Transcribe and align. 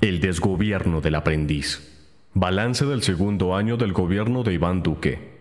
El 0.00 0.18
desgobierno 0.20 1.02
del 1.02 1.14
aprendiz. 1.14 1.86
Balance 2.32 2.86
del 2.86 3.02
segundo 3.02 3.54
año 3.54 3.76
del 3.76 3.92
gobierno 3.92 4.42
de 4.42 4.54
Iván 4.54 4.82
Duque. 4.82 5.38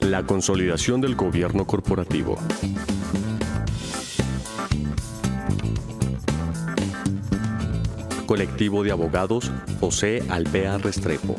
La 0.00 0.24
consolidación 0.24 1.00
del 1.00 1.14
gobierno 1.14 1.68
corporativo. 1.68 2.36
Colectivo 8.26 8.82
de 8.82 8.90
abogados 8.90 9.52
José 9.78 10.24
Alvea 10.28 10.78
Restrepo. 10.78 11.36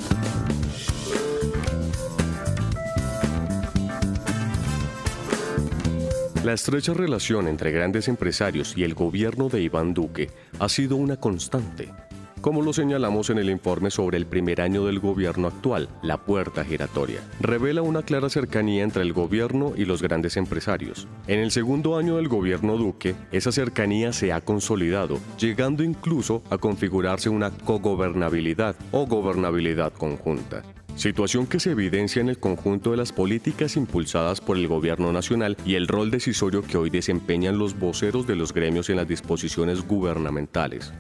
La 6.48 6.54
estrecha 6.54 6.94
relación 6.94 7.50
entre 7.50 7.72
grandes 7.72 8.08
empresarios 8.08 8.78
y 8.78 8.86
el 8.86 8.94
gobierno 8.94 9.50
de 9.50 9.62
Iván 9.62 9.94
Duque 9.94 10.30
ha 10.60 10.70
sido 10.70 10.96
una 10.96 11.18
constante, 11.18 11.92
como 12.40 12.62
lo 12.62 12.72
señalamos 12.72 13.30
en 13.30 13.38
el 13.38 13.50
informe 13.50 13.92
sobre 13.92 14.16
el 14.16 14.26
primer 14.26 14.62
año 14.62 14.86
del 14.86 15.02
gobierno 15.02 15.50
actual, 15.50 15.90
la 16.02 16.24
puerta 16.24 16.64
giratoria. 16.64 17.20
Revela 17.42 17.82
una 17.82 18.02
clara 18.02 18.30
cercanía 18.30 18.84
entre 18.84 19.02
el 19.02 19.12
gobierno 19.12 19.74
y 19.76 19.84
los 19.84 20.02
grandes 20.02 20.38
empresarios. 20.38 21.10
En 21.28 21.40
el 21.40 21.52
segundo 21.52 21.98
año 21.98 22.16
del 22.16 22.30
gobierno 22.30 22.78
Duque, 22.78 23.14
esa 23.34 23.52
cercanía 23.52 24.14
se 24.14 24.32
ha 24.32 24.40
consolidado, 24.40 25.20
llegando 25.38 25.84
incluso 25.84 26.44
a 26.50 26.58
configurarse 26.58 27.28
una 27.28 27.52
cogobernabilidad 27.52 28.78
o 28.94 29.06
gobernabilidad 29.06 29.92
conjunta 29.92 30.64
situación 30.98 31.46
que 31.46 31.60
se 31.60 31.72
evidencia 31.72 32.22
en 32.22 32.30
el 32.30 32.40
conjunto 32.40 32.92
de 32.92 32.98
las 32.98 33.14
políticas 33.14 33.78
impulsadas 33.78 34.42
por 34.42 34.58
el 34.58 34.68
gobierno 34.68 35.14
nacional 35.14 35.56
y 35.64 35.76
el 35.76 35.88
rol 35.88 36.10
decisorio 36.10 36.64
que 36.64 36.78
hoy 36.78 36.90
desempeñan 36.90 37.60
los 37.60 37.78
voceros 37.78 38.26
de 38.26 38.36
los 38.36 38.52
gremios 38.52 38.90
en 38.90 38.98
las 38.98 39.08
disposiciones 39.08 39.88
gubernamentales. 39.88 40.92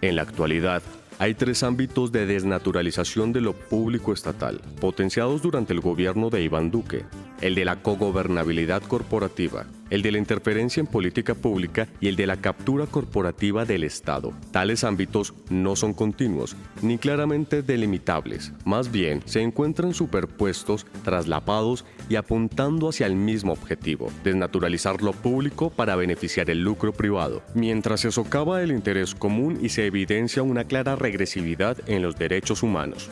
En 0.00 0.16
la 0.16 0.22
actualidad, 0.22 0.82
hay 1.18 1.34
tres 1.34 1.62
ámbitos 1.62 2.12
de 2.12 2.24
desnaturalización 2.24 3.34
de 3.34 3.42
lo 3.42 3.52
público 3.52 4.14
estatal, 4.14 4.62
potenciados 4.80 5.42
durante 5.42 5.74
el 5.74 5.80
gobierno 5.80 6.30
de 6.30 6.42
Iván 6.42 6.70
Duque, 6.70 7.04
el 7.40 7.54
de 7.54 7.64
la 7.64 7.82
cogobernabilidad 7.82 8.82
corporativa, 8.82 9.66
el 9.90 10.02
de 10.02 10.12
la 10.12 10.18
interferencia 10.18 10.80
en 10.80 10.86
política 10.86 11.34
pública 11.34 11.88
y 12.00 12.08
el 12.08 12.16
de 12.16 12.26
la 12.26 12.36
captura 12.36 12.86
corporativa 12.86 13.64
del 13.64 13.84
Estado. 13.84 14.32
Tales 14.52 14.84
ámbitos 14.84 15.34
no 15.48 15.76
son 15.76 15.92
continuos 15.92 16.56
ni 16.82 16.98
claramente 16.98 17.62
delimitables, 17.62 18.52
más 18.64 18.90
bien 18.90 19.22
se 19.24 19.40
encuentran 19.42 19.94
superpuestos, 19.94 20.86
traslapados 21.04 21.84
y 22.08 22.16
apuntando 22.16 22.88
hacia 22.88 23.06
el 23.06 23.16
mismo 23.16 23.52
objetivo, 23.52 24.10
desnaturalizar 24.24 25.02
lo 25.02 25.12
público 25.12 25.70
para 25.70 25.96
beneficiar 25.96 26.50
el 26.50 26.62
lucro 26.62 26.92
privado, 26.92 27.42
mientras 27.54 28.00
se 28.00 28.12
socava 28.12 28.62
el 28.62 28.70
interés 28.70 29.14
común 29.14 29.58
y 29.60 29.70
se 29.70 29.86
evidencia 29.86 30.42
una 30.42 30.64
clara 30.64 30.96
regresividad 30.96 31.78
en 31.86 32.02
los 32.02 32.16
derechos 32.16 32.62
humanos. 32.62 33.10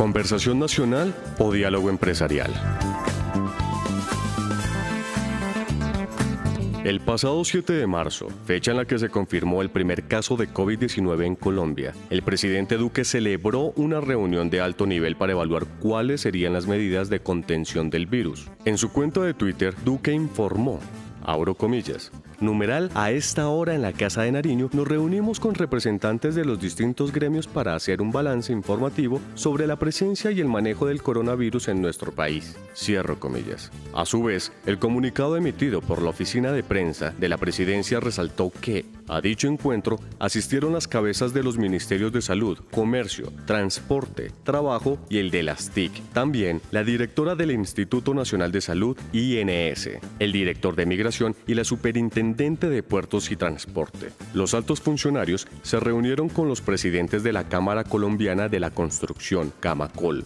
¿Conversación 0.00 0.58
nacional 0.58 1.14
o 1.38 1.52
diálogo 1.52 1.90
empresarial? 1.90 2.50
El 6.84 7.00
pasado 7.00 7.44
7 7.44 7.74
de 7.74 7.86
marzo, 7.86 8.28
fecha 8.46 8.70
en 8.70 8.78
la 8.78 8.86
que 8.86 8.98
se 8.98 9.10
confirmó 9.10 9.60
el 9.60 9.68
primer 9.68 10.04
caso 10.04 10.38
de 10.38 10.48
COVID-19 10.48 11.26
en 11.26 11.36
Colombia, 11.36 11.92
el 12.08 12.22
presidente 12.22 12.78
Duque 12.78 13.04
celebró 13.04 13.74
una 13.76 14.00
reunión 14.00 14.48
de 14.48 14.62
alto 14.62 14.86
nivel 14.86 15.16
para 15.16 15.32
evaluar 15.32 15.66
cuáles 15.80 16.22
serían 16.22 16.54
las 16.54 16.66
medidas 16.66 17.10
de 17.10 17.20
contención 17.20 17.90
del 17.90 18.06
virus. 18.06 18.48
En 18.64 18.78
su 18.78 18.90
cuenta 18.92 19.20
de 19.20 19.34
Twitter, 19.34 19.74
Duque 19.84 20.12
informó, 20.12 20.80
abro 21.22 21.54
comillas, 21.54 22.10
numeral, 22.40 22.90
a 22.94 23.10
esta 23.10 23.48
hora 23.48 23.74
en 23.74 23.82
la 23.82 23.92
Casa 23.92 24.22
de 24.22 24.32
Nariño 24.32 24.70
nos 24.72 24.86
reunimos 24.86 25.40
con 25.40 25.54
representantes 25.54 26.34
de 26.34 26.44
los 26.44 26.60
distintos 26.60 27.12
gremios 27.12 27.46
para 27.46 27.74
hacer 27.74 28.00
un 28.02 28.12
balance 28.12 28.52
informativo 28.52 29.20
sobre 29.34 29.66
la 29.66 29.76
presencia 29.76 30.30
y 30.30 30.40
el 30.40 30.46
manejo 30.46 30.86
del 30.86 31.02
coronavirus 31.02 31.68
en 31.68 31.82
nuestro 31.82 32.12
país. 32.12 32.56
Cierro 32.74 33.18
comillas. 33.18 33.70
A 33.94 34.04
su 34.04 34.22
vez, 34.22 34.52
el 34.66 34.78
comunicado 34.78 35.36
emitido 35.36 35.80
por 35.80 36.02
la 36.02 36.10
oficina 36.10 36.52
de 36.52 36.62
prensa 36.62 37.14
de 37.18 37.28
la 37.28 37.38
presidencia 37.38 38.00
resaltó 38.00 38.50
que, 38.60 38.84
a 39.10 39.20
dicho 39.20 39.48
encuentro, 39.48 39.98
asistieron 40.18 40.72
las 40.72 40.86
cabezas 40.86 41.34
de 41.34 41.42
los 41.42 41.58
ministerios 41.58 42.12
de 42.12 42.22
Salud, 42.22 42.58
Comercio, 42.70 43.32
Transporte, 43.44 44.30
Trabajo 44.44 44.98
y 45.08 45.18
el 45.18 45.30
de 45.30 45.42
las 45.42 45.70
TIC. 45.70 45.92
También 46.12 46.62
la 46.70 46.84
directora 46.84 47.34
del 47.34 47.50
Instituto 47.50 48.14
Nacional 48.14 48.52
de 48.52 48.60
Salud, 48.60 48.96
INS, 49.12 49.90
el 50.18 50.32
director 50.32 50.76
de 50.76 50.86
Migración 50.86 51.34
y 51.46 51.54
la 51.54 51.64
superintendente 51.64 52.68
de 52.68 52.82
Puertos 52.82 53.30
y 53.30 53.36
Transporte. 53.36 54.10
Los 54.32 54.54
altos 54.54 54.80
funcionarios 54.80 55.48
se 55.62 55.80
reunieron 55.80 56.28
con 56.28 56.48
los 56.48 56.60
presidentes 56.60 57.22
de 57.22 57.32
la 57.32 57.48
Cámara 57.48 57.84
Colombiana 57.84 58.48
de 58.48 58.60
la 58.60 58.70
Construcción, 58.70 59.52
Camacol, 59.58 60.24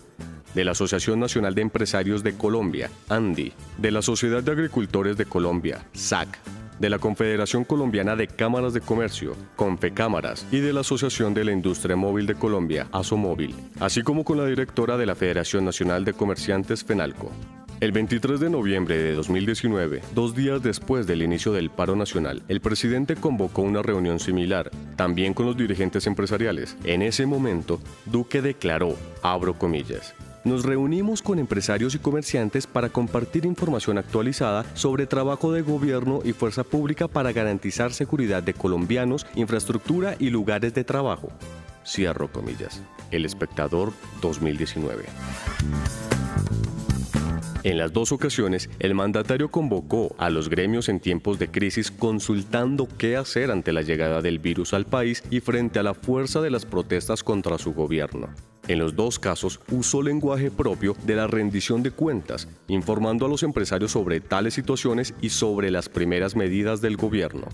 de 0.55 0.65
la 0.65 0.73
Asociación 0.73 1.21
Nacional 1.21 1.55
de 1.55 1.63
Empresarios 1.63 2.23
de 2.23 2.35
Colombia, 2.35 2.91
ANDI, 3.09 3.53
de 3.79 3.91
la 3.91 4.03
Sociedad 4.03 4.43
de 4.43 4.53
Agricultores 4.53 5.17
de 5.17 5.25
Colombia, 5.25 5.87
SAC, 5.93 6.39
de 6.79 6.91
la 6.91 6.99
Confederación 6.99 7.65
Colombiana 7.65 8.17
de 8.17 8.27
Cámaras 8.27 8.75
de 8.75 8.81
Comercio, 8.81 9.37
Confecámaras, 9.57 10.47
y 10.51 10.61
de 10.61 10.73
la 10.73 10.81
Asociación 10.81 11.35
de 11.35 11.45
la 11.45 11.53
Industria 11.53 11.97
Móvil 11.97 12.27
de 12.27 12.35
Colombia, 12.35 12.89
ASOMóvil, 12.93 13.55
así 13.81 14.03
como 14.03 14.25
con 14.25 14.39
la 14.39 14.47
directora 14.47 14.97
de 14.97 15.07
la 15.07 15.15
Federación 15.15 15.65
Nacional 15.65 16.05
de 16.05 16.13
Comerciantes, 16.13 16.85
FENALCO. 16.85 17.31
El 17.81 17.93
23 17.93 18.41
de 18.41 18.51
noviembre 18.51 18.97
de 18.97 19.15
2019, 19.15 20.01
dos 20.15 20.35
días 20.35 20.63
después 20.63 21.07
del 21.07 21.23
inicio 21.23 21.53
del 21.53 21.71
paro 21.71 21.97
nacional, 21.97 22.43
el 22.49 22.61
presidente 22.61 23.17
convocó 23.17 23.63
una 23.63 23.83
reunión 23.83 24.21
similar, 24.21 24.71
también 24.97 25.35
con 25.35 25.47
los 25.47 25.57
dirigentes 25.57 26.07
empresariales. 26.07 26.77
En 26.85 27.03
ese 27.03 27.27
momento, 27.27 27.81
Duque 28.07 28.41
declaró, 28.41 28.97
abro 29.23 29.59
comillas, 29.59 30.15
nos 30.45 30.65
reunimos 30.65 31.23
con 31.23 31.39
empresarios 31.39 31.95
y 31.95 31.99
comerciantes 31.99 32.67
para 32.67 32.91
compartir 32.91 33.47
información 33.47 33.99
actualizada 33.99 34.65
sobre 34.75 35.07
trabajo 35.07 35.53
de 35.53 35.63
gobierno 35.63 36.21
y 36.25 36.33
fuerza 36.33 36.65
pública 36.65 37.09
para 37.09 37.33
garantizar 37.33 37.93
seguridad 37.93 38.43
de 38.43 38.55
colombianos, 38.55 39.27
infraestructura 39.35 40.17
y 40.19 40.31
lugares 40.31 40.75
de 40.75 40.85
trabajo. 40.85 41.31
Cierro 41.87 42.31
comillas. 42.31 42.83
El 43.11 43.25
espectador 43.25 43.93
2019. 44.21 45.05
En 47.63 47.79
las 47.79 47.95
dos 47.95 48.13
ocasiones, 48.13 48.69
el 48.79 48.95
mandatario 48.95 49.51
convocó 49.51 50.15
a 50.19 50.29
los 50.29 50.51
gremios 50.51 50.91
en 50.91 51.01
tiempos 51.01 51.39
de 51.39 51.51
crisis 51.51 51.91
consultando 51.91 52.87
qué 52.99 53.17
hacer 53.17 53.51
ante 53.51 53.73
la 53.73 53.81
llegada 53.81 54.21
del 54.21 54.39
virus 54.39 54.75
al 54.75 54.85
país 54.85 55.23
y 55.31 55.41
frente 55.41 55.79
a 55.79 55.83
la 55.83 55.95
fuerza 55.95 56.43
de 56.43 56.51
las 56.51 56.67
protestas 56.67 57.23
contra 57.23 57.57
su 57.57 57.73
gobierno. 57.73 58.29
En 58.67 58.79
los 58.79 58.97
dos 58.97 59.19
casos 59.19 59.61
usó 59.71 60.03
lenguaje 60.03 60.51
propio 60.51 60.97
de 61.05 61.17
la 61.17 61.27
rendición 61.27 61.83
de 61.83 61.91
cuentas, 61.91 62.49
informando 62.69 63.27
a 63.27 63.29
los 63.29 63.43
empresarios 63.43 63.93
sobre 63.93 64.21
tales 64.21 64.55
situaciones 64.55 65.15
y 65.21 65.31
sobre 65.31 65.71
las 65.71 65.91
primeras 65.91 66.35
medidas 66.35 66.81
del 66.81 66.97
gobierno. 66.97 67.49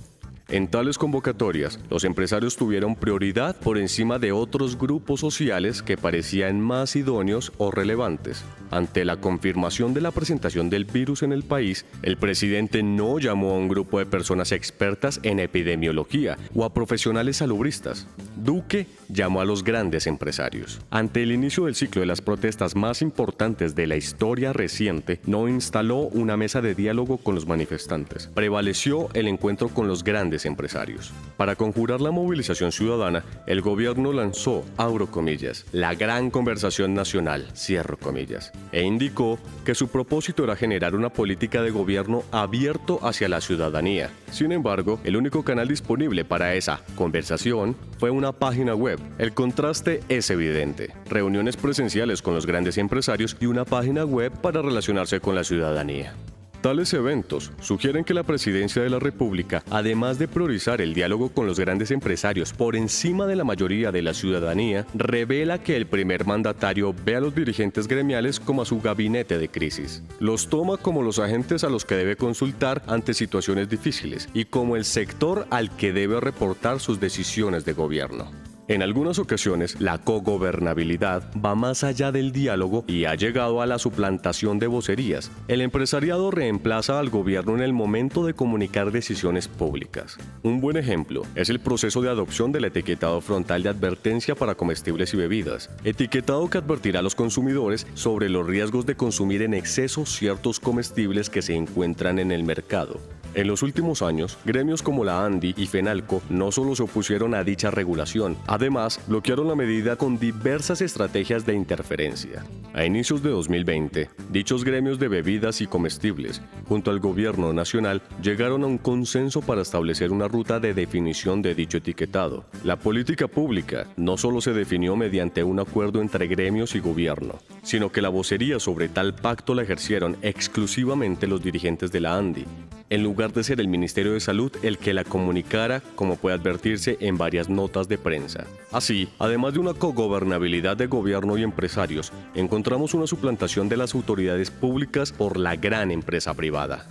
En 0.52 0.66
tales 0.66 0.98
convocatorias, 0.98 1.78
los 1.90 2.02
empresarios 2.02 2.56
tuvieron 2.56 2.96
prioridad 2.96 3.54
por 3.54 3.78
encima 3.78 4.18
de 4.18 4.32
otros 4.32 4.76
grupos 4.76 5.20
sociales 5.20 5.80
que 5.80 5.96
parecían 5.96 6.60
más 6.60 6.96
idóneos 6.96 7.52
o 7.58 7.70
relevantes. 7.70 8.42
Ante 8.72 9.04
la 9.04 9.16
confirmación 9.16 9.94
de 9.94 10.00
la 10.00 10.10
presentación 10.10 10.68
del 10.68 10.86
virus 10.86 11.22
en 11.22 11.32
el 11.32 11.44
país, 11.44 11.86
el 12.02 12.16
presidente 12.16 12.82
no 12.82 13.20
llamó 13.20 13.50
a 13.50 13.58
un 13.58 13.68
grupo 13.68 14.00
de 14.00 14.06
personas 14.06 14.50
expertas 14.50 15.20
en 15.22 15.38
epidemiología 15.38 16.36
o 16.52 16.64
a 16.64 16.74
profesionales 16.74 17.36
salubristas. 17.36 18.08
Duque 18.36 18.86
llamó 19.08 19.40
a 19.40 19.44
los 19.44 19.62
grandes 19.62 20.08
empresarios. 20.08 20.80
Ante 20.90 21.22
el 21.22 21.30
inicio 21.30 21.66
del 21.66 21.76
ciclo 21.76 22.00
de 22.00 22.06
las 22.06 22.22
protestas 22.22 22.74
más 22.74 23.02
importantes 23.02 23.76
de 23.76 23.86
la 23.86 23.96
historia 23.96 24.52
reciente, 24.52 25.20
no 25.26 25.48
instaló 25.48 25.98
una 25.98 26.36
mesa 26.36 26.60
de 26.60 26.74
diálogo 26.74 27.18
con 27.18 27.36
los 27.36 27.46
manifestantes. 27.46 28.28
Prevaleció 28.34 29.08
el 29.14 29.28
encuentro 29.28 29.68
con 29.68 29.86
los 29.86 30.02
grandes 30.02 30.39
empresarios. 30.46 31.12
Para 31.36 31.56
conjurar 31.56 32.00
la 32.00 32.10
movilización 32.10 32.72
ciudadana, 32.72 33.24
el 33.46 33.60
gobierno 33.60 34.12
lanzó, 34.12 34.64
abro 34.76 35.10
comillas, 35.10 35.66
la 35.72 35.94
gran 35.94 36.30
conversación 36.30 36.94
nacional, 36.94 37.48
cierro 37.54 37.98
comillas, 37.98 38.52
e 38.72 38.82
indicó 38.82 39.38
que 39.64 39.74
su 39.74 39.88
propósito 39.88 40.44
era 40.44 40.56
generar 40.56 40.94
una 40.94 41.10
política 41.10 41.62
de 41.62 41.70
gobierno 41.70 42.22
abierto 42.32 43.00
hacia 43.02 43.28
la 43.28 43.40
ciudadanía. 43.40 44.10
Sin 44.30 44.52
embargo, 44.52 45.00
el 45.04 45.16
único 45.16 45.44
canal 45.44 45.68
disponible 45.68 46.24
para 46.24 46.54
esa 46.54 46.80
conversación 46.96 47.76
fue 47.98 48.10
una 48.10 48.32
página 48.32 48.74
web. 48.74 48.98
El 49.18 49.32
contraste 49.32 50.00
es 50.08 50.30
evidente. 50.30 50.92
Reuniones 51.08 51.56
presenciales 51.56 52.22
con 52.22 52.34
los 52.34 52.46
grandes 52.46 52.78
empresarios 52.78 53.36
y 53.40 53.46
una 53.46 53.64
página 53.64 54.04
web 54.04 54.32
para 54.40 54.62
relacionarse 54.62 55.20
con 55.20 55.34
la 55.34 55.44
ciudadanía. 55.44 56.14
Tales 56.60 56.92
eventos 56.92 57.52
sugieren 57.60 58.04
que 58.04 58.12
la 58.12 58.22
presidencia 58.22 58.82
de 58.82 58.90
la 58.90 58.98
República, 58.98 59.62
además 59.70 60.18
de 60.18 60.28
priorizar 60.28 60.82
el 60.82 60.92
diálogo 60.92 61.30
con 61.30 61.46
los 61.46 61.58
grandes 61.58 61.90
empresarios 61.90 62.52
por 62.52 62.76
encima 62.76 63.26
de 63.26 63.34
la 63.34 63.44
mayoría 63.44 63.90
de 63.92 64.02
la 64.02 64.12
ciudadanía, 64.12 64.86
revela 64.92 65.62
que 65.62 65.74
el 65.76 65.86
primer 65.86 66.26
mandatario 66.26 66.94
ve 67.04 67.16
a 67.16 67.20
los 67.20 67.34
dirigentes 67.34 67.88
gremiales 67.88 68.38
como 68.38 68.60
a 68.60 68.66
su 68.66 68.78
gabinete 68.78 69.38
de 69.38 69.48
crisis. 69.48 70.02
Los 70.18 70.50
toma 70.50 70.76
como 70.76 71.02
los 71.02 71.18
agentes 71.18 71.64
a 71.64 71.70
los 71.70 71.86
que 71.86 71.94
debe 71.94 72.16
consultar 72.16 72.82
ante 72.86 73.14
situaciones 73.14 73.70
difíciles 73.70 74.28
y 74.34 74.44
como 74.44 74.76
el 74.76 74.84
sector 74.84 75.46
al 75.48 75.74
que 75.74 75.94
debe 75.94 76.20
reportar 76.20 76.78
sus 76.78 77.00
decisiones 77.00 77.64
de 77.64 77.72
gobierno. 77.72 78.49
En 78.70 78.82
algunas 78.82 79.18
ocasiones, 79.18 79.80
la 79.80 79.98
cogobernabilidad 79.98 81.24
va 81.44 81.56
más 81.56 81.82
allá 81.82 82.12
del 82.12 82.30
diálogo 82.30 82.84
y 82.86 83.04
ha 83.04 83.16
llegado 83.16 83.62
a 83.62 83.66
la 83.66 83.80
suplantación 83.80 84.60
de 84.60 84.68
vocerías. 84.68 85.32
El 85.48 85.60
empresariado 85.60 86.30
reemplaza 86.30 87.00
al 87.00 87.10
gobierno 87.10 87.56
en 87.56 87.62
el 87.62 87.72
momento 87.72 88.24
de 88.24 88.32
comunicar 88.32 88.92
decisiones 88.92 89.48
públicas. 89.48 90.18
Un 90.44 90.60
buen 90.60 90.76
ejemplo 90.76 91.22
es 91.34 91.50
el 91.50 91.58
proceso 91.58 92.00
de 92.00 92.10
adopción 92.10 92.52
del 92.52 92.66
etiquetado 92.66 93.20
frontal 93.20 93.64
de 93.64 93.70
advertencia 93.70 94.36
para 94.36 94.54
comestibles 94.54 95.12
y 95.14 95.16
bebidas, 95.16 95.68
etiquetado 95.82 96.48
que 96.48 96.58
advertirá 96.58 97.00
a 97.00 97.02
los 97.02 97.16
consumidores 97.16 97.88
sobre 97.94 98.28
los 98.28 98.46
riesgos 98.46 98.86
de 98.86 98.94
consumir 98.94 99.42
en 99.42 99.54
exceso 99.54 100.06
ciertos 100.06 100.60
comestibles 100.60 101.28
que 101.28 101.42
se 101.42 101.56
encuentran 101.56 102.20
en 102.20 102.30
el 102.30 102.44
mercado. 102.44 103.00
En 103.32 103.46
los 103.46 103.62
últimos 103.62 104.02
años, 104.02 104.38
gremios 104.44 104.82
como 104.82 105.04
la 105.04 105.24
ANDI 105.24 105.54
y 105.56 105.66
FENALCO 105.66 106.20
no 106.30 106.50
solo 106.50 106.74
se 106.74 106.82
opusieron 106.82 107.34
a 107.34 107.44
dicha 107.44 107.70
regulación, 107.70 108.36
además 108.48 109.00
bloquearon 109.06 109.46
la 109.46 109.54
medida 109.54 109.94
con 109.94 110.18
diversas 110.18 110.80
estrategias 110.80 111.46
de 111.46 111.54
interferencia. 111.54 112.44
A 112.74 112.84
inicios 112.84 113.22
de 113.22 113.30
2020, 113.30 114.10
dichos 114.30 114.64
gremios 114.64 114.98
de 114.98 115.06
bebidas 115.06 115.60
y 115.60 115.68
comestibles, 115.68 116.42
junto 116.68 116.90
al 116.90 116.98
gobierno 116.98 117.52
nacional, 117.52 118.02
llegaron 118.20 118.64
a 118.64 118.66
un 118.66 118.78
consenso 118.78 119.42
para 119.42 119.62
establecer 119.62 120.10
una 120.10 120.26
ruta 120.26 120.58
de 120.58 120.74
definición 120.74 121.40
de 121.40 121.54
dicho 121.54 121.78
etiquetado. 121.78 122.44
La 122.64 122.80
política 122.80 123.28
pública 123.28 123.86
no 123.96 124.16
solo 124.16 124.40
se 124.40 124.52
definió 124.52 124.96
mediante 124.96 125.44
un 125.44 125.60
acuerdo 125.60 126.00
entre 126.00 126.26
gremios 126.26 126.74
y 126.74 126.80
gobierno, 126.80 127.38
sino 127.62 127.92
que 127.92 128.02
la 128.02 128.08
vocería 128.08 128.58
sobre 128.58 128.88
tal 128.88 129.14
pacto 129.14 129.54
la 129.54 129.62
ejercieron 129.62 130.16
exclusivamente 130.22 131.28
los 131.28 131.42
dirigentes 131.42 131.92
de 131.92 132.00
la 132.00 132.16
ANDI, 132.16 132.44
en 132.90 133.02
lugar 133.02 133.32
de 133.32 133.44
ser 133.44 133.60
el 133.60 133.68
Ministerio 133.68 134.12
de 134.12 134.20
Salud 134.20 134.52
el 134.62 134.78
que 134.78 134.92
la 134.92 135.04
comunicara, 135.04 135.80
como 135.94 136.16
puede 136.16 136.36
advertirse 136.36 136.98
en 137.00 137.16
varias 137.16 137.48
notas 137.48 137.88
de 137.88 137.98
prensa. 137.98 138.44
Así, 138.72 139.08
además 139.18 139.54
de 139.54 139.60
una 139.60 139.74
cogobernabilidad 139.74 140.76
de 140.76 140.86
gobierno 140.86 141.38
y 141.38 141.42
empresarios, 141.42 142.12
encontramos 142.34 142.92
una 142.92 143.06
suplantación 143.06 143.68
de 143.68 143.76
las 143.76 143.94
autoridades 143.94 144.50
públicas 144.50 145.12
por 145.12 145.38
la 145.38 145.56
gran 145.56 145.90
empresa 145.90 146.34
privada. 146.34 146.86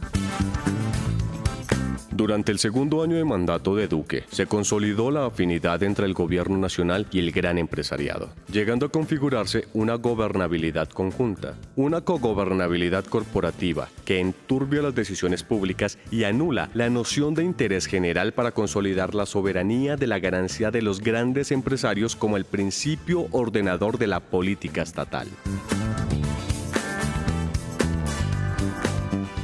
Durante 2.20 2.52
el 2.52 2.60
segundo 2.60 3.02
año 3.02 3.16
de 3.16 3.24
mandato 3.24 3.78
de 3.78 3.88
Duque, 3.88 4.26
se 4.30 4.46
consolidó 4.46 5.10
la 5.10 5.28
afinidad 5.28 5.82
entre 5.84 6.06
el 6.06 6.14
gobierno 6.14 6.58
nacional 6.58 7.08
y 7.14 7.20
el 7.20 7.32
gran 7.32 7.58
empresariado, 7.58 8.34
llegando 8.52 8.88
a 8.88 8.90
configurarse 8.90 9.70
una 9.74 9.94
gobernabilidad 9.96 10.90
conjunta, 10.90 11.56
una 11.78 12.02
cogobernabilidad 12.02 13.06
corporativa 13.06 13.88
que 14.04 14.20
enturbia 14.20 14.82
las 14.82 14.94
decisiones 14.96 15.44
públicas 15.44 15.98
y 16.12 16.26
anula 16.26 16.70
la 16.74 16.90
noción 16.90 17.36
de 17.36 17.46
interés 17.46 17.86
general 17.86 18.34
para 18.34 18.52
consolidar 18.52 19.16
la 19.16 19.26
soberanía 19.26 19.96
de 19.96 20.08
la 20.08 20.20
ganancia 20.20 20.72
de 20.72 20.82
los 20.82 21.00
grandes 21.00 21.54
empresarios 21.54 22.18
como 22.18 22.36
el 22.36 22.44
principio 22.44 23.28
ordenador 23.32 23.98
de 23.98 24.08
la 24.08 24.20
política 24.20 24.82
estatal. 24.82 25.30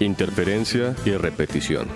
Interferencia 0.01 0.93
y 1.05 1.11
repetición. 1.11 1.87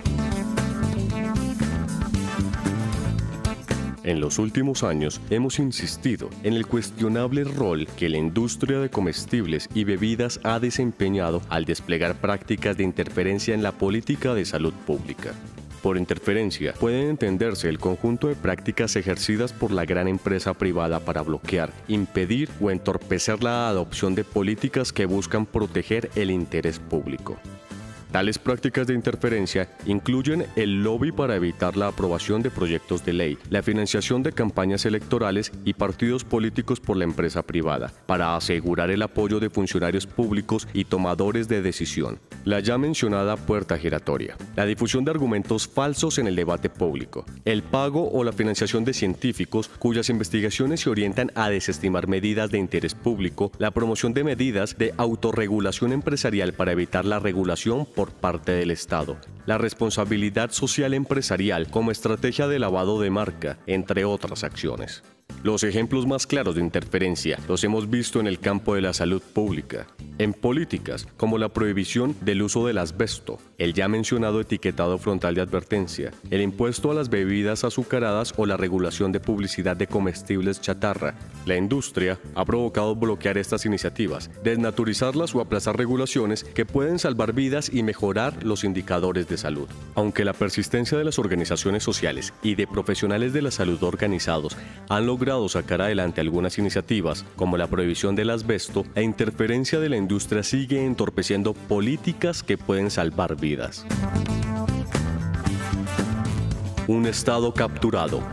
En 4.09 4.19
los 4.19 4.39
últimos 4.39 4.81
años 4.81 5.21
hemos 5.29 5.59
insistido 5.59 6.31
en 6.41 6.55
el 6.55 6.65
cuestionable 6.65 7.43
rol 7.43 7.85
que 7.95 8.09
la 8.09 8.17
industria 8.17 8.79
de 8.79 8.89
comestibles 8.89 9.69
y 9.75 9.83
bebidas 9.83 10.39
ha 10.43 10.59
desempeñado 10.59 11.43
al 11.47 11.65
desplegar 11.65 12.15
prácticas 12.15 12.75
de 12.75 12.85
interferencia 12.85 13.53
en 13.53 13.61
la 13.61 13.71
política 13.71 14.33
de 14.33 14.45
salud 14.45 14.73
pública. 14.87 15.35
Por 15.83 15.95
interferencia 15.95 16.73
puede 16.73 17.07
entenderse 17.07 17.69
el 17.69 17.77
conjunto 17.77 18.29
de 18.29 18.35
prácticas 18.35 18.95
ejercidas 18.95 19.53
por 19.53 19.69
la 19.69 19.85
gran 19.85 20.07
empresa 20.07 20.55
privada 20.55 20.99
para 21.01 21.21
bloquear, 21.21 21.71
impedir 21.87 22.49
o 22.59 22.71
entorpecer 22.71 23.43
la 23.43 23.69
adopción 23.69 24.15
de 24.15 24.23
políticas 24.23 24.91
que 24.91 25.05
buscan 25.05 25.45
proteger 25.45 26.09
el 26.15 26.31
interés 26.31 26.79
público. 26.79 27.37
Tales 28.11 28.39
prácticas 28.39 28.87
de 28.87 28.95
interferencia 28.95 29.69
incluyen 29.85 30.47
el 30.55 30.81
lobby 30.83 31.11
para 31.11 31.35
evitar 31.35 31.77
la 31.77 31.87
aprobación 31.87 32.41
de 32.41 32.49
proyectos 32.49 33.05
de 33.05 33.13
ley, 33.13 33.37
la 33.51 33.61
financiación 33.61 34.23
de 34.23 34.31
campañas 34.31 34.87
electorales 34.87 35.51
y 35.63 35.73
partidos 35.73 36.23
políticos 36.23 36.79
por 36.79 36.97
la 36.97 37.03
empresa 37.03 37.43
privada, 37.43 37.93
para 38.07 38.35
asegurar 38.35 38.89
el 38.89 39.03
apoyo 39.03 39.39
de 39.39 39.51
funcionarios 39.51 40.07
públicos 40.07 40.67
y 40.73 40.85
tomadores 40.85 41.47
de 41.47 41.61
decisión, 41.61 42.19
la 42.45 42.61
ya 42.61 42.79
mencionada 42.79 43.37
puerta 43.37 43.77
giratoria, 43.77 44.35
la 44.55 44.65
difusión 44.65 45.05
de 45.05 45.11
argumentos 45.11 45.67
falsos 45.67 46.17
en 46.17 46.25
el 46.25 46.35
debate 46.35 46.71
público, 46.71 47.25
el 47.45 47.61
pago 47.61 48.09
o 48.11 48.23
la 48.23 48.33
financiación 48.33 48.85
de 48.85 48.93
científicos 48.93 49.69
cuyas 49.77 50.09
investigaciones 50.09 50.79
se 50.79 50.89
orientan 50.89 51.31
a 51.35 51.49
desestimar 51.49 52.07
medidas 52.07 52.49
de 52.49 52.57
interés 52.57 52.95
público, 52.95 53.51
la 53.59 53.69
promoción 53.69 54.15
de 54.15 54.23
medidas 54.23 54.75
de 54.79 54.95
autorregulación 54.97 55.93
empresarial 55.93 56.53
para 56.53 56.71
evitar 56.71 57.05
la 57.05 57.19
regulación 57.19 57.85
por 57.99 58.13
parte 58.13 58.53
del 58.53 58.71
Estado, 58.71 59.17
la 59.45 59.57
responsabilidad 59.57 60.51
social 60.51 60.93
empresarial 60.93 61.69
como 61.69 61.91
estrategia 61.91 62.47
de 62.47 62.57
lavado 62.57 63.01
de 63.01 63.09
marca, 63.09 63.57
entre 63.67 64.05
otras 64.05 64.45
acciones. 64.45 65.03
Los 65.41 65.63
ejemplos 65.63 66.05
más 66.05 66.27
claros 66.27 66.55
de 66.55 66.61
interferencia 66.61 67.39
los 67.47 67.63
hemos 67.63 67.89
visto 67.89 68.19
en 68.19 68.27
el 68.27 68.39
campo 68.39 68.75
de 68.75 68.81
la 68.81 68.91
salud 68.91 69.21
pública, 69.21 69.87
en 70.17 70.33
políticas 70.33 71.07
como 71.15 71.37
la 71.37 71.47
prohibición 71.47 72.13
del 72.19 72.41
uso 72.41 72.67
del 72.67 72.77
asbesto, 72.77 73.37
el 73.57 73.73
ya 73.73 73.87
mencionado 73.87 74.41
etiquetado 74.41 74.97
frontal 74.97 75.35
de 75.35 75.41
advertencia, 75.41 76.11
el 76.29 76.41
impuesto 76.41 76.91
a 76.91 76.93
las 76.93 77.09
bebidas 77.09 77.63
azucaradas 77.63 78.33
o 78.35 78.45
la 78.45 78.57
regulación 78.57 79.13
de 79.13 79.21
publicidad 79.21 79.77
de 79.77 79.87
comestibles 79.87 80.59
chatarra. 80.59 81.15
La 81.45 81.55
industria 81.55 82.19
ha 82.35 82.43
provocado 82.43 82.97
bloquear 82.97 83.37
estas 83.37 83.65
iniciativas, 83.65 84.29
desnaturizarlas 84.43 85.33
o 85.35 85.39
aplazar 85.39 85.77
regulaciones 85.77 86.43
que 86.43 86.65
pueden 86.65 86.99
salvar 86.99 87.31
vidas 87.31 87.71
y 87.73 87.81
mejorar 87.81 88.43
los 88.43 88.65
indicadores 88.65 89.29
de 89.29 89.37
salud. 89.37 89.69
Aunque 89.95 90.25
la 90.25 90.33
persistencia 90.33 90.97
de 90.97 91.05
las 91.05 91.17
organizaciones 91.17 91.81
sociales 91.81 92.33
y 92.43 92.55
de 92.55 92.67
profesionales 92.67 93.31
de 93.31 93.41
la 93.41 93.51
salud 93.51 93.81
organizados 93.83 94.57
han 94.89 95.05
logrado 95.05 95.18
sacar 95.49 95.81
adelante 95.81 96.21
algunas 96.21 96.57
iniciativas, 96.57 97.25
como 97.35 97.57
la 97.57 97.67
prohibición 97.67 98.15
del 98.15 98.29
asbesto, 98.29 98.85
la 98.95 99.01
interferencia 99.01 99.79
de 99.79 99.89
la 99.89 99.97
industria 99.97 100.43
sigue 100.43 100.85
entorpeciendo 100.85 101.53
políticas 101.53 102.41
que 102.41 102.57
pueden 102.57 102.89
salvar 102.89 103.35
vidas. 103.35 103.85
Un 106.87 107.05
Estado 107.05 107.53
capturado. 107.53 108.23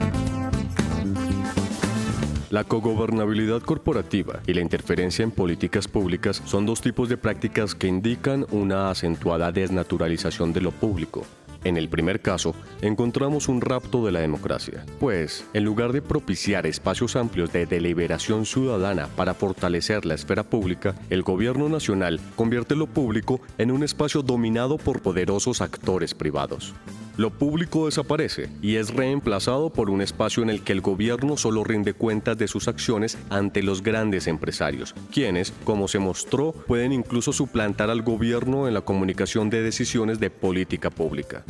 La 2.50 2.62
cogobernabilidad 2.62 3.60
corporativa 3.62 4.40
y 4.46 4.54
la 4.54 4.60
interferencia 4.60 5.24
en 5.24 5.32
políticas 5.32 5.88
públicas 5.88 6.40
son 6.44 6.64
dos 6.64 6.80
tipos 6.80 7.08
de 7.08 7.16
prácticas 7.16 7.74
que 7.74 7.88
indican 7.88 8.46
una 8.52 8.90
acentuada 8.90 9.50
desnaturalización 9.50 10.52
de 10.52 10.60
lo 10.60 10.70
público, 10.70 11.26
en 11.64 11.76
el 11.76 11.88
primer 11.88 12.20
caso, 12.20 12.54
encontramos 12.82 13.48
un 13.48 13.60
rapto 13.60 14.04
de 14.04 14.12
la 14.12 14.20
democracia, 14.20 14.84
pues, 15.00 15.44
en 15.52 15.64
lugar 15.64 15.92
de 15.92 16.02
propiciar 16.02 16.66
espacios 16.66 17.16
amplios 17.16 17.52
de 17.52 17.66
deliberación 17.66 18.46
ciudadana 18.46 19.08
para 19.16 19.34
fortalecer 19.34 20.06
la 20.06 20.14
esfera 20.14 20.42
pública, 20.42 20.94
el 21.10 21.22
gobierno 21.22 21.68
nacional 21.68 22.20
convierte 22.36 22.76
lo 22.76 22.86
público 22.86 23.40
en 23.58 23.70
un 23.70 23.82
espacio 23.82 24.22
dominado 24.22 24.78
por 24.78 25.00
poderosos 25.00 25.60
actores 25.60 26.14
privados 26.14 26.74
lo 27.16 27.30
público 27.30 27.86
desaparece 27.86 28.48
y 28.60 28.76
es 28.76 28.92
reemplazado 28.92 29.70
por 29.70 29.90
un 29.90 30.02
espacio 30.02 30.42
en 30.42 30.50
el 30.50 30.62
que 30.62 30.72
el 30.72 30.80
gobierno 30.80 31.36
solo 31.36 31.64
rinde 31.64 31.94
cuentas 31.94 32.36
de 32.36 32.48
sus 32.48 32.68
acciones 32.68 33.18
ante 33.30 33.62
los 33.62 33.82
grandes 33.82 34.26
empresarios, 34.26 34.94
quienes, 35.10 35.52
como 35.64 35.88
se 35.88 35.98
mostró, 35.98 36.52
pueden 36.52 36.92
incluso 36.92 37.32
suplantar 37.32 37.90
al 37.90 38.02
gobierno 38.02 38.68
en 38.68 38.74
la 38.74 38.82
comunicación 38.82 39.50
de 39.50 39.62
decisiones 39.62 40.20
de 40.20 40.30
política 40.30 40.90
pública. 40.90 41.44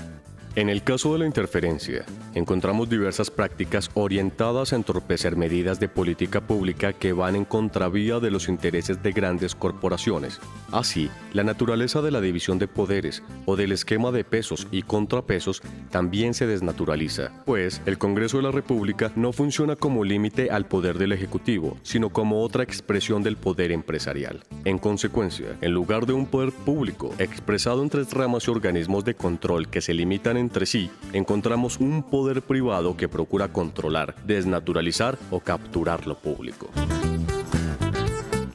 En 0.56 0.70
el 0.70 0.82
caso 0.82 1.12
de 1.12 1.18
la 1.18 1.26
interferencia, 1.26 2.06
encontramos 2.34 2.88
diversas 2.88 3.30
prácticas 3.30 3.90
orientadas 3.92 4.72
a 4.72 4.76
entorpecer 4.76 5.36
medidas 5.36 5.78
de 5.80 5.90
política 5.90 6.40
pública 6.40 6.94
que 6.94 7.12
van 7.12 7.36
en 7.36 7.44
contravía 7.44 8.20
de 8.20 8.30
los 8.30 8.48
intereses 8.48 9.02
de 9.02 9.12
grandes 9.12 9.54
corporaciones. 9.54 10.40
Así, 10.72 11.10
la 11.34 11.44
naturaleza 11.44 12.00
de 12.00 12.10
la 12.10 12.22
división 12.22 12.58
de 12.58 12.68
poderes 12.68 13.22
o 13.44 13.54
del 13.54 13.70
esquema 13.70 14.12
de 14.12 14.24
pesos 14.24 14.66
y 14.70 14.80
contrapesos 14.80 15.60
también 15.90 16.32
se 16.32 16.46
desnaturaliza, 16.46 17.32
pues 17.44 17.82
el 17.84 17.98
Congreso 17.98 18.38
de 18.38 18.44
la 18.44 18.50
República 18.50 19.12
no 19.14 19.34
funciona 19.34 19.76
como 19.76 20.04
límite 20.04 20.50
al 20.50 20.64
poder 20.64 20.96
del 20.96 21.12
Ejecutivo, 21.12 21.76
sino 21.82 22.08
como 22.08 22.40
otra 22.40 22.62
expresión 22.62 23.22
del 23.22 23.36
poder 23.36 23.72
empresarial. 23.72 24.42
En 24.64 24.78
consecuencia, 24.78 25.58
en 25.60 25.72
lugar 25.72 26.06
de 26.06 26.14
un 26.14 26.24
poder 26.24 26.50
público 26.50 27.14
expresado 27.18 27.82
en 27.82 27.90
tres 27.90 28.10
ramas 28.14 28.48
y 28.48 28.50
organismos 28.50 29.04
de 29.04 29.14
control 29.14 29.68
que 29.68 29.82
se 29.82 29.92
limitan 29.92 30.38
en 30.38 30.45
entre 30.46 30.64
sí, 30.64 30.90
encontramos 31.12 31.80
un 31.80 32.04
poder 32.04 32.40
privado 32.40 32.96
que 32.96 33.08
procura 33.08 33.48
controlar, 33.48 34.14
desnaturalizar 34.24 35.18
o 35.32 35.40
capturar 35.40 36.06
lo 36.06 36.16
público. 36.16 36.70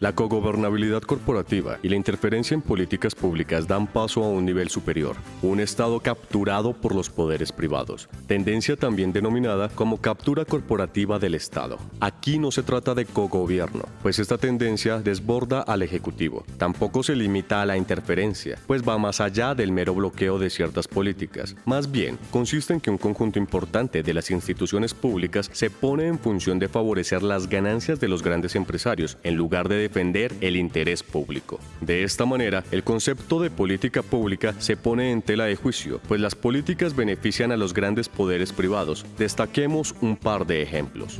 La 0.01 0.15
cogobernabilidad 0.15 1.03
corporativa 1.03 1.77
y 1.84 1.89
la 1.89 1.96
interferencia 1.96 2.55
en 2.55 2.63
políticas 2.63 3.13
públicas 3.13 3.67
dan 3.67 3.86
paso 3.86 4.24
a 4.24 4.29
un 4.29 4.43
nivel 4.43 4.67
superior, 4.70 5.15
un 5.43 5.60
Estado 5.60 6.00
capturado 6.00 6.74
por 6.74 6.96
los 6.96 7.12
poderes 7.12 7.51
privados, 7.51 8.10
tendencia 8.25 8.75
también 8.75 9.13
denominada 9.13 9.70
como 9.70 10.01
captura 10.01 10.43
corporativa 10.43 11.20
del 11.20 11.36
Estado. 11.36 11.77
Aquí 12.00 12.39
no 12.39 12.50
se 12.50 12.63
trata 12.63 12.96
de 12.96 13.05
cogobierno, 13.05 13.84
pues 14.01 14.17
esta 14.17 14.39
tendencia 14.39 14.98
desborda 14.98 15.62
al 15.62 15.84
Ejecutivo. 15.84 16.46
Tampoco 16.58 17.03
se 17.03 17.15
limita 17.15 17.62
a 17.62 17.67
la 17.67 17.77
interferencia, 17.77 18.58
pues 18.65 18.81
va 18.81 18.98
más 18.98 19.22
allá 19.22 19.53
del 19.53 19.72
mero 19.72 19.93
bloqueo 19.93 20.39
de 20.39 20.50
ciertas 20.50 20.88
políticas. 20.88 21.55
Más 21.65 21.91
bien, 21.91 22.17
consiste 22.31 22.74
en 22.74 22.81
que 22.81 22.89
un 22.89 22.98
conjunto 22.98 23.38
importante 23.38 24.01
de 24.01 24.13
las 24.15 24.31
instituciones 24.31 24.96
públicas 24.96 25.48
se 25.53 25.70
pone 25.70 26.08
en 26.08 26.17
función 26.17 26.58
de 26.58 26.70
favorecer 26.70 27.22
las 27.22 27.48
ganancias 27.48 28.00
de 28.00 28.08
los 28.08 28.24
grandes 28.24 28.55
empresarios, 28.55 29.20
en 29.22 29.36
lugar 29.36 29.70
de 29.70 29.90
defender 29.91 30.33
el 30.39 30.55
interés 30.55 31.03
público. 31.03 31.60
De 31.81 32.03
esta 32.03 32.25
manera, 32.25 32.63
el 32.71 32.81
concepto 32.81 33.41
de 33.41 33.50
política 33.50 34.01
pública 34.01 34.55
se 34.57 34.77
pone 34.77 35.12
en 35.12 35.21
tela 35.21 35.45
de 35.45 35.57
juicio, 35.57 36.00
pues 36.07 36.21
las 36.21 36.33
políticas 36.33 36.95
benefician 36.95 37.51
a 37.51 37.57
los 37.57 37.74
grandes 37.74 38.07
poderes 38.07 38.53
privados. 38.53 39.05
Destaquemos 39.17 39.93
un 40.00 40.15
par 40.15 40.48
de 40.48 40.62
ejemplos. 40.62 41.19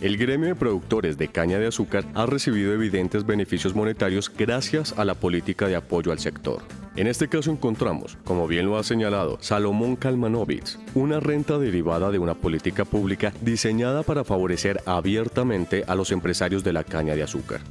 El 0.00 0.16
gremio 0.16 0.48
de 0.48 0.54
productores 0.54 1.18
de 1.18 1.28
caña 1.28 1.58
de 1.58 1.66
azúcar 1.66 2.06
ha 2.14 2.24
recibido 2.24 2.72
evidentes 2.72 3.26
beneficios 3.26 3.74
monetarios 3.74 4.32
gracias 4.34 4.94
a 4.96 5.04
la 5.04 5.14
política 5.14 5.68
de 5.68 5.76
apoyo 5.76 6.10
al 6.10 6.20
sector. 6.20 6.62
En 6.94 7.06
este 7.06 7.26
caso 7.26 7.50
encontramos, 7.50 8.18
como 8.22 8.46
bien 8.46 8.66
lo 8.66 8.76
ha 8.76 8.84
señalado 8.84 9.38
Salomón 9.40 9.96
Kalmanovitz, 9.96 10.78
una 10.94 11.20
renta 11.20 11.58
derivada 11.58 12.10
de 12.10 12.18
una 12.18 12.34
política 12.34 12.84
pública 12.84 13.32
diseñada 13.40 14.02
para 14.02 14.24
favorecer 14.24 14.82
abiertamente 14.84 15.84
a 15.86 15.94
los 15.94 16.12
empresarios 16.12 16.62
de 16.64 16.74
la 16.74 16.84
caña 16.84 17.14
de 17.14 17.22
azúcar. 17.22 17.62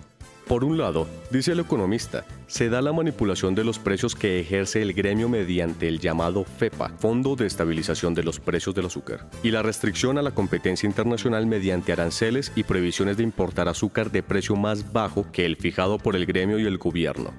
Por 0.47 0.63
un 0.63 0.77
lado, 0.77 1.07
dice 1.29 1.51
el 1.51 1.59
economista, 1.59 2.25
se 2.47 2.67
da 2.67 2.81
la 2.81 2.91
manipulación 2.91 3.53
de 3.53 3.63
los 3.63 3.77
precios 3.77 4.15
que 4.15 4.39
ejerce 4.39 4.81
el 4.81 4.93
gremio 4.93 5.29
mediante 5.29 5.87
el 5.87 5.99
llamado 5.99 6.43
FEPA, 6.43 6.89
Fondo 6.97 7.35
de 7.35 7.45
Estabilización 7.45 8.15
de 8.15 8.23
los 8.23 8.39
Precios 8.39 8.73
del 8.73 8.87
Azúcar, 8.87 9.29
y 9.43 9.51
la 9.51 9.61
restricción 9.61 10.17
a 10.17 10.23
la 10.23 10.31
competencia 10.31 10.87
internacional 10.87 11.45
mediante 11.45 11.93
aranceles 11.93 12.51
y 12.55 12.63
prohibiciones 12.63 13.17
de 13.17 13.23
importar 13.23 13.69
azúcar 13.69 14.11
de 14.11 14.23
precio 14.23 14.55
más 14.55 14.91
bajo 14.91 15.31
que 15.31 15.45
el 15.45 15.57
fijado 15.57 15.99
por 15.99 16.15
el 16.15 16.25
gremio 16.25 16.59
y 16.59 16.65
el 16.65 16.79
gobierno. 16.79 17.31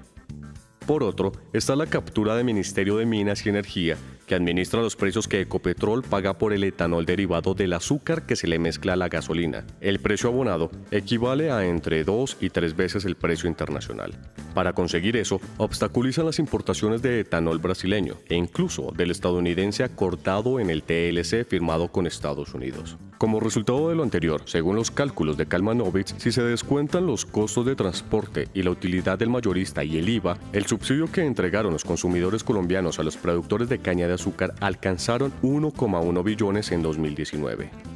Por 0.87 1.05
otro, 1.05 1.33
está 1.53 1.77
la 1.77 1.87
captura 1.87 2.35
del 2.35 2.45
Ministerio 2.45 2.97
de 2.97 3.07
Minas 3.07 3.47
y 3.47 3.49
Energía, 3.49 3.97
que 4.27 4.35
administra 4.35 4.83
los 4.83 4.97
precios 4.97 5.29
que 5.29 5.41
Ecopetrol 5.41 6.03
paga 6.03 6.37
por 6.39 6.53
el 6.53 6.65
etanol 6.65 7.07
derivado 7.07 7.55
del 7.55 7.73
azúcar 7.73 8.27
que 8.27 8.35
se 8.35 8.49
le 8.49 8.59
mezcla 8.59 8.95
a 8.95 8.97
la 8.97 9.09
gasolina. 9.09 9.65
El 9.81 10.01
precio 10.01 10.29
abonado 10.29 10.71
equivale 10.91 11.53
a 11.53 11.65
entre 11.67 12.03
dos 12.03 12.37
y 12.41 12.51
tres 12.51 12.75
veces 12.75 13.05
el 13.05 13.15
precio 13.15 13.49
internacional. 13.49 14.13
Para 14.55 14.73
conseguir 14.73 15.17
eso, 15.17 15.41
obstaculizan 15.57 16.27
las 16.27 16.41
importaciones 16.41 17.01
de 17.01 17.21
etanol 17.21 17.59
brasileño 17.59 18.17
e 18.29 18.35
incluso 18.35 18.93
del 18.97 19.13
estadounidense 19.13 19.85
acordado 19.85 20.59
en 20.59 20.69
el 20.69 20.83
TLC 20.83 21.47
firmado 21.47 21.89
con 21.89 22.09
Estados 22.09 22.55
Unidos. 22.55 22.97
Como 23.23 23.39
resultado 23.39 23.89
de 23.89 23.95
lo 23.95 24.03
anterior, 24.03 24.43
según 24.47 24.75
los 24.75 24.91
cálculos 24.91 25.37
de 25.37 25.47
Kalmanovitz, 25.47 26.13
si 26.19 26.33
se 26.33 26.43
descuentan 26.43 27.07
los 27.07 27.25
costos 27.25 27.65
de 27.65 27.77
transporte 27.77 28.49
y 28.53 28.65
la 28.65 28.71
utilidad 28.71 29.17
del 29.17 29.31
mayorista 29.31 29.85
y 29.85 29.97
el 29.97 30.09
IVA, 30.09 30.39
el 30.53 30.67
subsidio 30.67 31.07
que 31.07 31.25
entregaron 31.25 31.73
los 31.73 31.85
consumidores 31.85 32.43
colombianos 32.43 32.99
a 32.99 33.05
los 33.05 33.17
productores 33.17 33.69
de 33.69 33.79
caña 33.79 34.09
de 34.09 34.15
azúcar 34.15 34.55
alcanzaron 34.59 35.33
1,1 35.41 36.25
billones 36.25 36.73
en 36.73 36.83
2019. 36.83 37.92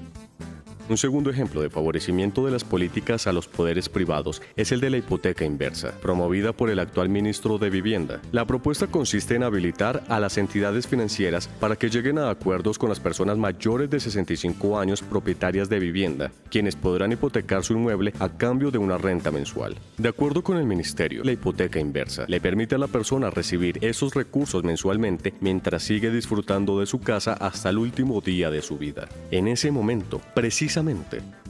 Un 0.89 0.97
segundo 0.97 1.31
ejemplo 1.31 1.63
de 1.63 1.69
favorecimiento 1.69 2.45
de 2.45 2.53
las 2.53 2.63
políticas 2.63 3.27
a 3.27 3.33
los 3.33 3.49
poderes 3.49 3.89
privados 3.89 4.41
es 4.55 4.71
el 4.71 4.81
de 4.81 4.91
la 4.91 4.99
hipoteca 4.99 5.45
inversa, 5.45 5.91
promovida 6.01 6.53
por 6.53 6.71
el 6.71 6.79
actual 6.79 7.09
ministro 7.09 7.59
de 7.59 7.71
Vivienda. 7.71 8.21
La 8.31 8.45
propuesta 8.45 8.87
consiste 8.87 9.35
en 9.35 9.43
habilitar 9.43 10.05
a 10.09 10.21
las 10.21 10.39
entidades 10.39 10.87
financieras 10.87 11.49
para 11.59 11.75
que 11.75 11.91
lleguen 11.91 12.19
a 12.19 12.31
acuerdos 12.31 12.79
con 12.79 12.89
las 12.89 13.01
personas 13.01 13.37
mayores 13.37 13.91
de 13.91 13.99
65 13.99 14.79
años 14.79 15.03
propietarias 15.03 15.69
de 15.69 15.81
vivienda, 15.81 16.31
quienes 16.51 16.77
podrán 16.77 17.11
hipotecar 17.11 17.65
su 17.65 17.73
inmueble 17.73 18.13
a 18.21 18.29
cambio 18.29 18.71
de 18.71 18.79
una 18.79 18.97
renta 18.97 19.33
mensual. 19.33 19.75
De 19.99 20.09
acuerdo 20.09 20.45
con 20.45 20.57
el 20.57 20.67
ministerio, 20.67 21.25
la 21.25 21.33
hipoteca 21.33 21.81
inversa 21.81 22.27
le 22.29 22.41
permite 22.41 22.77
a 22.77 22.79
la 22.79 22.87
persona 22.87 23.31
recibir 23.31 23.85
esos 23.85 24.15
recursos 24.15 24.63
mensualmente 24.63 25.35
mientras 25.41 25.83
sigue 25.83 26.13
disfrutando 26.13 26.79
de 26.79 26.87
su 26.87 27.01
casa 27.01 27.33
hasta 27.33 27.71
el 27.71 27.79
último 27.79 28.21
día 28.21 28.53
de 28.53 28.63
su 28.63 28.79
vida. 28.79 29.09
En 29.33 29.49
ese 29.49 29.73
momento, 29.73 30.21
precisamente 30.33 30.76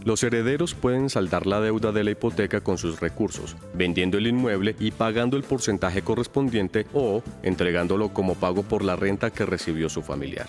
los 0.04 0.22
herederos 0.22 0.74
pueden 0.74 1.10
saldar 1.10 1.46
la 1.46 1.60
deuda 1.60 1.90
de 1.90 2.04
la 2.04 2.12
hipoteca 2.12 2.60
con 2.60 2.78
sus 2.78 3.00
recursos, 3.00 3.56
vendiendo 3.74 4.18
el 4.18 4.28
inmueble 4.28 4.76
y 4.78 4.92
pagando 4.92 5.36
el 5.36 5.42
porcentaje 5.42 6.02
correspondiente 6.02 6.86
o 6.94 7.22
entregándolo 7.42 8.10
como 8.10 8.36
pago 8.36 8.62
por 8.62 8.84
la 8.84 8.94
renta 8.94 9.30
que 9.30 9.44
recibió 9.44 9.88
su 9.88 10.02
familiar. 10.02 10.48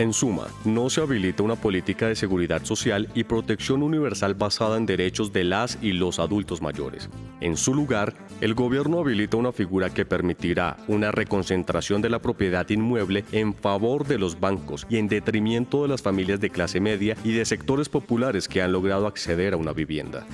En 0.00 0.14
suma, 0.14 0.46
no 0.64 0.88
se 0.88 1.02
habilita 1.02 1.42
una 1.42 1.56
política 1.56 2.08
de 2.08 2.16
seguridad 2.16 2.64
social 2.64 3.10
y 3.14 3.24
protección 3.24 3.82
universal 3.82 4.32
basada 4.32 4.78
en 4.78 4.86
derechos 4.86 5.30
de 5.30 5.44
las 5.44 5.76
y 5.82 5.92
los 5.92 6.18
adultos 6.18 6.62
mayores. 6.62 7.10
En 7.42 7.58
su 7.58 7.74
lugar, 7.74 8.14
el 8.40 8.54
gobierno 8.54 9.00
habilita 9.00 9.36
una 9.36 9.52
figura 9.52 9.90
que 9.90 10.06
permitirá 10.06 10.78
una 10.88 11.12
reconcentración 11.12 12.00
de 12.00 12.08
la 12.08 12.18
propiedad 12.18 12.66
inmueble 12.70 13.26
en 13.30 13.52
favor 13.52 14.06
de 14.06 14.16
los 14.16 14.40
bancos 14.40 14.86
y 14.88 14.96
en 14.96 15.06
detrimento 15.06 15.82
de 15.82 15.88
las 15.88 16.00
familias 16.00 16.40
de 16.40 16.48
clase 16.48 16.80
media 16.80 17.14
y 17.22 17.32
de 17.32 17.44
sectores 17.44 17.90
populares 17.90 18.48
que 18.48 18.62
han 18.62 18.72
logrado 18.72 19.06
acceder 19.06 19.52
a 19.52 19.58
una 19.58 19.74
vivienda. 19.74 20.26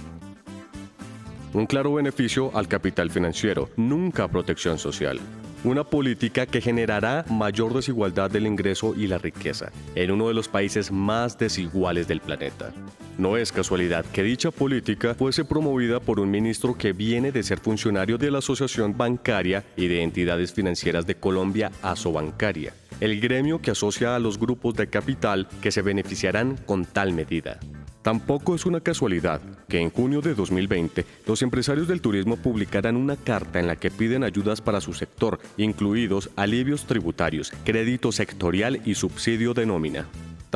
Un 1.54 1.66
claro 1.66 1.92
beneficio 1.92 2.56
al 2.56 2.68
capital 2.68 3.10
financiero, 3.10 3.68
nunca 3.76 4.28
protección 4.28 4.78
social 4.78 5.18
una 5.64 5.84
política 5.84 6.46
que 6.46 6.60
generará 6.60 7.24
mayor 7.28 7.74
desigualdad 7.74 8.30
del 8.30 8.46
ingreso 8.46 8.94
y 8.96 9.06
la 9.06 9.18
riqueza 9.18 9.72
en 9.94 10.10
uno 10.10 10.28
de 10.28 10.34
los 10.34 10.48
países 10.48 10.90
más 10.90 11.38
desiguales 11.38 12.08
del 12.08 12.20
planeta. 12.20 12.72
No 13.18 13.36
es 13.36 13.50
casualidad 13.50 14.04
que 14.04 14.22
dicha 14.22 14.50
política 14.50 15.14
fuese 15.14 15.44
promovida 15.44 16.00
por 16.00 16.20
un 16.20 16.30
ministro 16.30 16.76
que 16.76 16.92
viene 16.92 17.32
de 17.32 17.42
ser 17.42 17.58
funcionario 17.58 18.18
de 18.18 18.30
la 18.30 18.38
Asociación 18.38 18.96
Bancaria 18.96 19.64
y 19.76 19.88
de 19.88 20.02
Entidades 20.02 20.52
Financieras 20.52 21.06
de 21.06 21.14
Colombia, 21.14 21.72
Asobancaria, 21.82 22.74
el 23.00 23.20
gremio 23.20 23.62
que 23.62 23.70
asocia 23.70 24.14
a 24.14 24.18
los 24.18 24.38
grupos 24.38 24.74
de 24.74 24.88
capital 24.88 25.48
que 25.62 25.72
se 25.72 25.82
beneficiarán 25.82 26.58
con 26.66 26.84
tal 26.84 27.12
medida. 27.12 27.58
Tampoco 28.06 28.54
es 28.54 28.66
una 28.66 28.78
casualidad 28.78 29.40
que 29.68 29.80
en 29.80 29.90
junio 29.90 30.20
de 30.20 30.36
2020 30.36 31.04
los 31.26 31.42
empresarios 31.42 31.88
del 31.88 32.00
turismo 32.00 32.36
publicaran 32.36 32.96
una 32.96 33.16
carta 33.16 33.58
en 33.58 33.66
la 33.66 33.74
que 33.74 33.90
piden 33.90 34.22
ayudas 34.22 34.60
para 34.60 34.80
su 34.80 34.94
sector, 34.94 35.40
incluidos 35.56 36.30
alivios 36.36 36.86
tributarios, 36.86 37.52
crédito 37.64 38.12
sectorial 38.12 38.80
y 38.84 38.94
subsidio 38.94 39.54
de 39.54 39.66
nómina. 39.66 40.06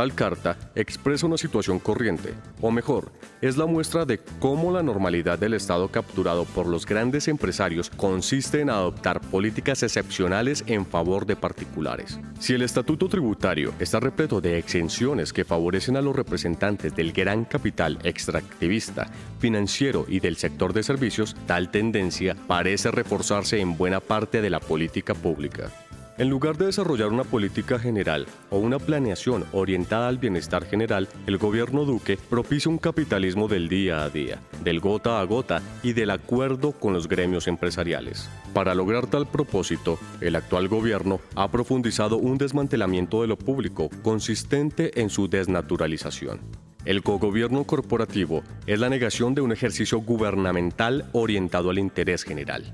Tal 0.01 0.15
carta 0.15 0.57
expresa 0.75 1.27
una 1.27 1.37
situación 1.37 1.79
corriente, 1.79 2.33
o 2.63 2.71
mejor, 2.71 3.13
es 3.43 3.59
la 3.59 3.67
muestra 3.67 4.07
de 4.07 4.19
cómo 4.39 4.73
la 4.73 4.83
normalidad 4.83 5.39
del 5.39 5.53
Estado 5.53 5.89
capturado 5.89 6.47
por 6.47 6.67
los 6.67 6.87
grandes 6.87 7.29
empresarios 7.29 7.91
consiste 7.91 8.63
en 8.63 8.71
adoptar 8.71 9.21
políticas 9.21 9.83
excepcionales 9.83 10.65
en 10.67 10.87
favor 10.87 11.27
de 11.27 11.37
particulares. 11.37 12.19
Si 12.39 12.55
el 12.55 12.63
estatuto 12.63 13.11
tributario 13.11 13.75
está 13.79 14.01
repleto 14.01 14.41
de 14.41 14.57
exenciones 14.57 15.35
que 15.35 15.45
favorecen 15.45 15.99
a 15.99 16.01
los 16.01 16.17
representantes 16.17 16.97
del 16.97 17.13
gran 17.13 17.45
capital 17.45 17.99
extractivista, 18.03 19.11
financiero 19.39 20.07
y 20.09 20.21
del 20.21 20.37
sector 20.37 20.73
de 20.73 20.83
servicios, 20.83 21.37
tal 21.47 21.71
tendencia 21.71 22.35
parece 22.47 22.91
reforzarse 22.91 23.61
en 23.61 23.77
buena 23.77 24.01
parte 24.01 24.41
de 24.41 24.49
la 24.49 24.61
política 24.61 25.13
pública. 25.13 25.71
En 26.21 26.29
lugar 26.29 26.59
de 26.59 26.67
desarrollar 26.67 27.09
una 27.09 27.25
política 27.25 27.79
general 27.79 28.27
o 28.51 28.59
una 28.59 28.79
planeación 28.79 29.47
orientada 29.53 30.07
al 30.07 30.19
bienestar 30.19 30.67
general, 30.67 31.09
el 31.27 31.39
gobierno 31.39 31.87
Duque 31.87 32.19
propicia 32.29 32.71
un 32.71 32.77
capitalismo 32.77 33.49
del 33.49 33.71
día 33.71 34.05
a 34.05 34.11
día, 34.11 34.39
del 34.63 34.81
gota 34.81 35.19
a 35.19 35.25
gota 35.25 35.63
y 35.83 35.95
del 35.95 36.11
acuerdo 36.11 36.73
con 36.73 36.93
los 36.93 37.09
gremios 37.09 37.49
empresariales. 37.49 38.29
Para 38.53 38.75
lograr 38.75 39.07
tal 39.07 39.29
propósito, 39.29 39.99
el 40.21 40.37
actual 40.37 40.69
gobierno 40.69 41.21
ha 41.37 41.51
profundizado 41.51 42.19
un 42.19 42.37
desmantelamiento 42.37 43.23
de 43.23 43.29
lo 43.29 43.39
público 43.39 43.89
consistente 44.03 45.01
en 45.01 45.09
su 45.09 45.27
desnaturalización. 45.27 46.41
El 46.85 47.03
cogobierno 47.03 47.65
corporativo 47.65 48.43
es 48.67 48.79
la 48.79 48.91
negación 48.91 49.35
de 49.35 49.41
un 49.41 49.53
ejercicio 49.53 50.01
gubernamental 50.01 51.09
orientado 51.13 51.71
al 51.71 51.79
interés 51.79 52.25
general. 52.25 52.71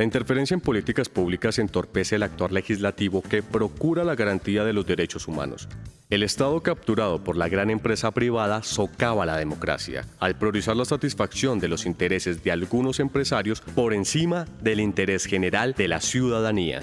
La 0.00 0.04
interferencia 0.04 0.54
en 0.54 0.62
políticas 0.62 1.10
públicas 1.10 1.58
entorpece 1.58 2.16
el 2.16 2.22
actuar 2.22 2.52
legislativo 2.52 3.20
que 3.20 3.42
procura 3.42 4.02
la 4.02 4.14
garantía 4.14 4.64
de 4.64 4.72
los 4.72 4.86
derechos 4.86 5.28
humanos. 5.28 5.68
El 6.08 6.22
Estado 6.22 6.62
capturado 6.62 7.22
por 7.22 7.36
la 7.36 7.50
gran 7.50 7.68
empresa 7.68 8.10
privada 8.10 8.62
socava 8.62 9.26
la 9.26 9.36
democracia, 9.36 10.06
al 10.18 10.38
priorizar 10.38 10.74
la 10.74 10.86
satisfacción 10.86 11.58
de 11.58 11.68
los 11.68 11.84
intereses 11.84 12.42
de 12.42 12.50
algunos 12.50 12.98
empresarios 12.98 13.60
por 13.60 13.92
encima 13.92 14.46
del 14.62 14.80
interés 14.80 15.26
general 15.26 15.74
de 15.74 15.88
la 15.88 16.00
ciudadanía. 16.00 16.80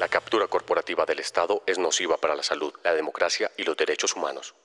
La 0.00 0.08
captura 0.08 0.48
corporativa 0.48 1.06
del 1.06 1.20
Estado 1.20 1.62
es 1.64 1.78
nociva 1.78 2.16
para 2.16 2.34
la 2.34 2.42
salud, 2.42 2.72
la 2.82 2.92
democracia 2.92 3.52
y 3.56 3.62
los 3.62 3.76
derechos 3.76 4.16
humanos. 4.16 4.56